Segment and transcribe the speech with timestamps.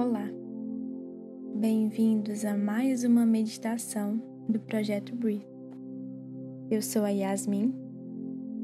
[0.00, 0.30] Olá,
[1.56, 5.44] bem-vindos a mais uma meditação do Projeto Breathe.
[6.70, 7.74] Eu sou a Yasmin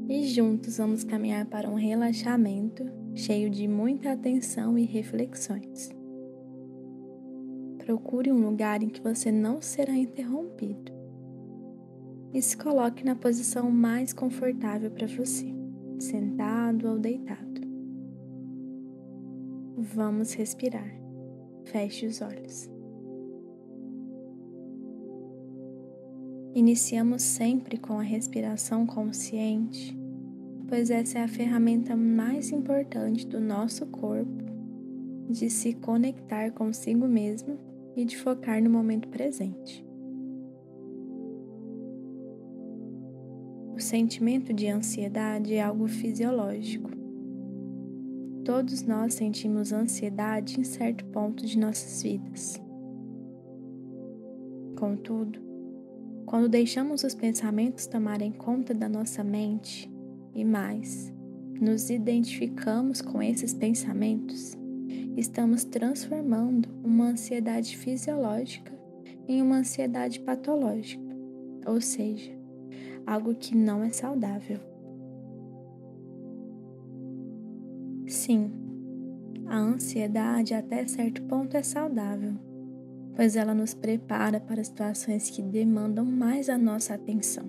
[0.07, 5.89] e juntos vamos caminhar para um relaxamento cheio de muita atenção e reflexões.
[7.79, 10.93] Procure um lugar em que você não será interrompido
[12.33, 15.53] e se coloque na posição mais confortável para você,
[15.99, 17.61] sentado ou deitado.
[19.77, 21.04] Vamos respirar.
[21.65, 22.69] Feche os olhos.
[26.53, 29.97] Iniciamos sempre com a respiração consciente,
[30.69, 34.45] pois essa é a ferramenta mais importante do nosso corpo
[35.29, 37.57] de se conectar consigo mesmo
[37.95, 39.85] e de focar no momento presente.
[43.75, 46.94] O sentimento de ansiedade é algo fisiológico.
[48.45, 52.61] Todos nós sentimos ansiedade em certo ponto de nossas vidas.
[54.77, 55.39] Contudo,
[56.27, 59.91] quando deixamos os pensamentos tomarem conta da nossa mente
[60.35, 61.11] e mais,
[61.59, 64.55] nos identificamos com esses pensamentos,
[65.17, 68.77] estamos transformando uma ansiedade fisiológica
[69.27, 71.17] em uma ansiedade patológica,
[71.65, 72.31] ou seja,
[73.07, 74.74] algo que não é saudável.
[78.25, 78.51] Sim,
[79.45, 82.33] a ansiedade até certo ponto é saudável,
[83.15, 87.45] pois ela nos prepara para situações que demandam mais a nossa atenção.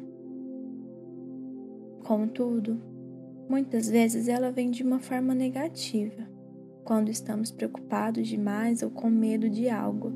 [2.05, 2.79] Contudo,
[3.49, 6.29] muitas vezes ela vem de uma forma negativa,
[6.85, 10.13] quando estamos preocupados demais ou com medo de algo,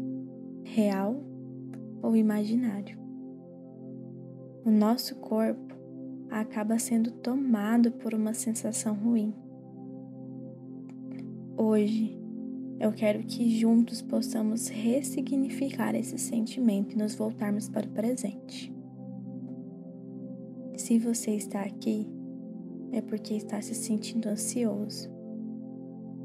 [0.62, 1.24] real
[2.02, 3.00] ou imaginário
[4.62, 5.74] o nosso corpo
[6.28, 9.34] acaba sendo tomado por uma sensação ruim.
[11.62, 12.19] Hoje,
[12.80, 18.73] eu quero que juntos possamos ressignificar esse sentimento e nos voltarmos para o presente.
[20.79, 22.08] Se você está aqui,
[22.92, 25.11] é porque está se sentindo ansioso.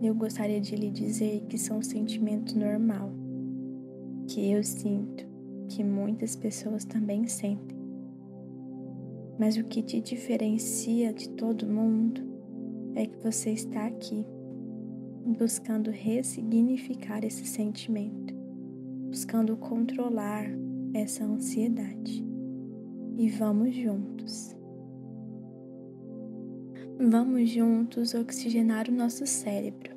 [0.01, 3.11] Eu gostaria de lhe dizer que são um sentimento normal,
[4.29, 5.27] que eu sinto,
[5.67, 7.77] que muitas pessoas também sentem.
[9.37, 12.21] Mas o que te diferencia de todo mundo
[12.95, 14.25] é que você está aqui,
[15.25, 18.33] buscando ressignificar esse sentimento,
[19.09, 20.45] buscando controlar
[20.93, 22.23] essa ansiedade.
[23.17, 24.55] E vamos juntos.
[26.99, 29.95] Vamos juntos oxigenar o nosso cérebro,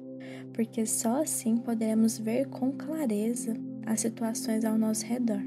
[0.52, 5.42] porque só assim poderemos ver com clareza as situações ao nosso redor.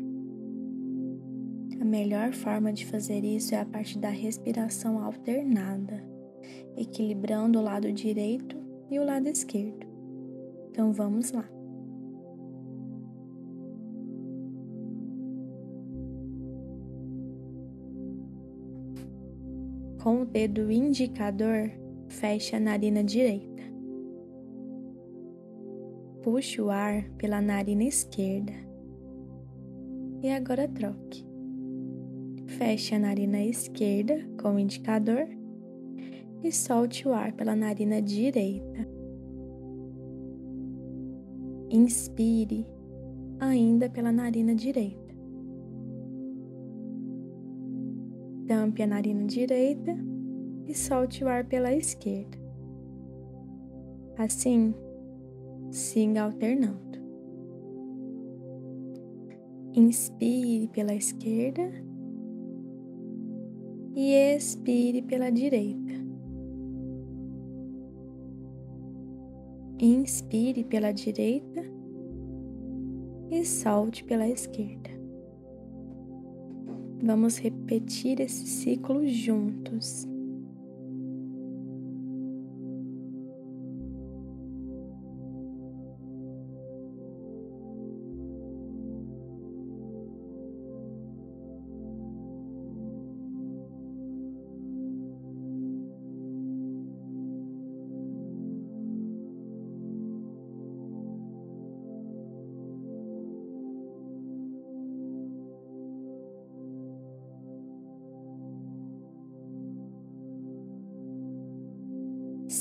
[1.80, 6.04] A melhor forma de fazer isso é a partir da respiração alternada,
[6.78, 8.61] equilibrando o lado direito
[8.92, 9.88] e o lado esquerdo.
[10.70, 11.50] Então vamos lá.
[20.04, 21.72] Com o dedo indicador,
[22.10, 23.64] feche a narina direita.
[26.22, 28.54] Puxe o ar pela narina esquerda.
[30.22, 31.26] E agora troque.
[32.46, 35.28] Feche a narina esquerda com o indicador
[36.44, 38.88] e solte o ar pela narina direita.
[41.70, 42.66] Inspire
[43.40, 45.16] ainda pela narina direita.
[48.48, 49.96] Tampe a narina direita
[50.68, 52.38] e solte o ar pela esquerda.
[54.18, 54.74] Assim,
[55.72, 57.00] siga alternando.
[59.74, 61.72] Inspire pela esquerda
[63.96, 66.01] e expire pela direita.
[69.84, 71.64] Inspire pela direita
[73.32, 74.92] e solte pela esquerda.
[77.04, 80.08] Vamos repetir esse ciclo juntos.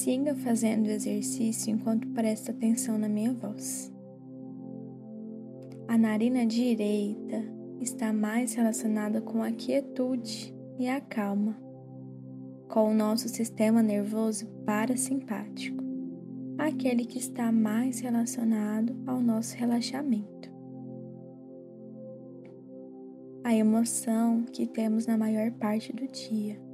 [0.03, 3.93] Siga fazendo o exercício enquanto presta atenção na minha voz.
[5.87, 7.45] A narina direita
[7.79, 11.55] está mais relacionada com a quietude e a calma,
[12.67, 15.85] com o nosso sistema nervoso parasimpático,
[16.57, 20.51] aquele que está mais relacionado ao nosso relaxamento.
[23.45, 26.70] A emoção que temos na maior parte do dia.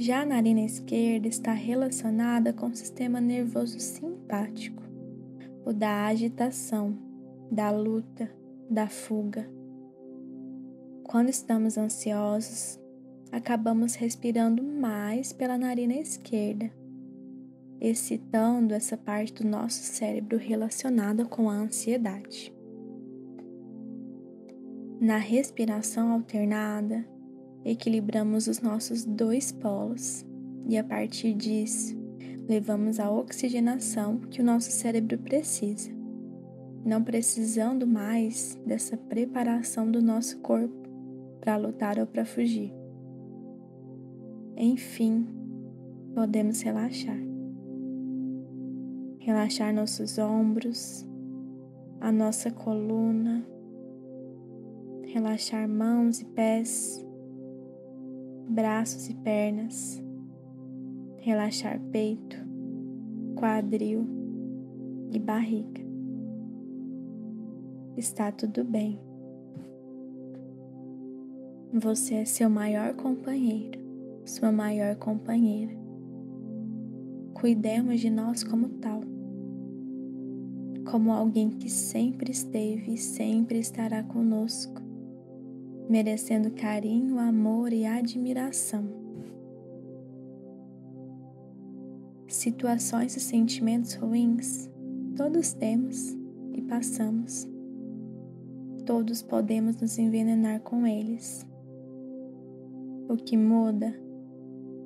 [0.00, 4.80] Já a narina esquerda está relacionada com o sistema nervoso simpático,
[5.64, 6.96] o da agitação,
[7.50, 8.30] da luta,
[8.70, 9.50] da fuga.
[11.02, 12.78] Quando estamos ansiosos,
[13.32, 16.70] acabamos respirando mais pela narina esquerda,
[17.80, 22.54] excitando essa parte do nosso cérebro relacionada com a ansiedade.
[25.00, 27.04] Na respiração alternada,
[27.64, 30.24] equilibramos os nossos dois polos
[30.66, 31.96] e a partir disso
[32.48, 35.90] levamos a oxigenação que o nosso cérebro precisa,
[36.84, 40.88] não precisando mais dessa preparação do nosso corpo
[41.40, 42.72] para lutar ou para fugir.
[44.56, 45.26] Enfim,
[46.14, 47.18] podemos relaxar.
[49.20, 51.06] Relaxar nossos ombros,
[52.00, 53.46] a nossa coluna,
[55.04, 57.06] relaxar mãos e pés
[58.48, 60.02] braços e pernas,
[61.18, 62.36] relaxar peito,
[63.36, 64.06] quadril
[65.12, 65.82] e barriga.
[67.96, 68.98] Está tudo bem.
[71.74, 73.78] Você é seu maior companheiro,
[74.24, 75.76] sua maior companheira.
[77.34, 79.02] Cuidemos de nós como tal,
[80.90, 84.87] como alguém que sempre esteve e sempre estará conosco
[85.88, 88.84] merecendo carinho, amor e admiração.
[92.26, 94.68] Situações e sentimentos ruins
[95.16, 96.16] todos temos
[96.52, 97.48] e passamos.
[98.84, 101.46] Todos podemos nos envenenar com eles.
[103.08, 103.94] O que muda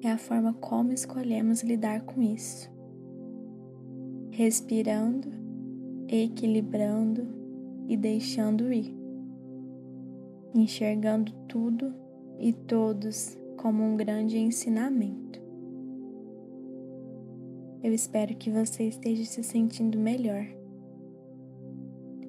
[0.03, 2.71] é a forma como escolhemos lidar com isso.
[4.31, 5.29] Respirando,
[6.09, 7.27] equilibrando
[7.89, 9.02] e deixando ir
[10.55, 11.95] enxergando tudo
[12.39, 15.41] e todos como um grande ensinamento.
[17.83, 20.47] Eu espero que você esteja se sentindo melhor.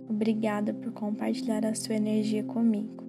[0.09, 3.03] Obrigada por compartilhar a sua energia comigo.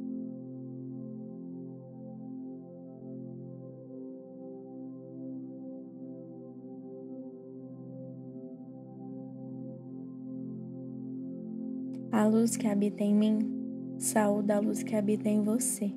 [12.13, 13.64] A luz que habita em mim
[13.99, 15.93] Saúde a luz que habita em você.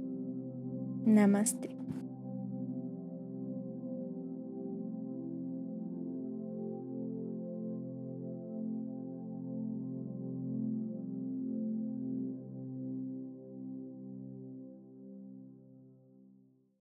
[1.06, 1.77] Namastê.